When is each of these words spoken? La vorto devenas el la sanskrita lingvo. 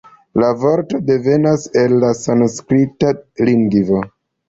La 0.43 0.47
vorto 0.63 1.01
devenas 1.09 1.67
el 1.83 1.95
la 2.07 2.11
sanskrita 2.23 3.15
lingvo. 3.47 4.05